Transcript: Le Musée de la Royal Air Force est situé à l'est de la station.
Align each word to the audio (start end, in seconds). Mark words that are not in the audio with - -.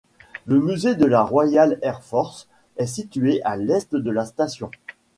Le 0.47 0.59
Musée 0.59 0.95
de 0.95 1.05
la 1.05 1.21
Royal 1.21 1.77
Air 1.83 2.01
Force 2.01 2.47
est 2.77 2.87
situé 2.87 3.39
à 3.43 3.55
l'est 3.55 3.93
de 3.95 4.09
la 4.09 4.25
station. 4.25 4.71